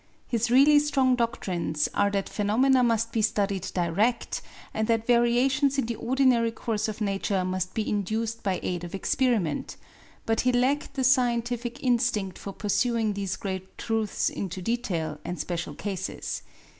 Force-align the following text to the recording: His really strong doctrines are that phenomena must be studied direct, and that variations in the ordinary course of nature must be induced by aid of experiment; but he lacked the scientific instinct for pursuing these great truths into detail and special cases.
His 0.25 0.49
really 0.49 0.79
strong 0.79 1.13
doctrines 1.15 1.87
are 1.93 2.09
that 2.09 2.27
phenomena 2.27 2.81
must 2.81 3.11
be 3.11 3.21
studied 3.21 3.67
direct, 3.75 4.41
and 4.73 4.87
that 4.87 5.05
variations 5.05 5.77
in 5.77 5.85
the 5.85 5.95
ordinary 5.95 6.49
course 6.49 6.87
of 6.87 7.01
nature 7.01 7.45
must 7.45 7.75
be 7.75 7.87
induced 7.87 8.41
by 8.41 8.59
aid 8.63 8.83
of 8.83 8.95
experiment; 8.95 9.77
but 10.25 10.41
he 10.41 10.51
lacked 10.51 10.95
the 10.95 11.03
scientific 11.03 11.83
instinct 11.83 12.39
for 12.39 12.51
pursuing 12.51 13.13
these 13.13 13.35
great 13.35 13.77
truths 13.77 14.27
into 14.27 14.59
detail 14.59 15.19
and 15.23 15.39
special 15.39 15.75
cases. 15.75 16.41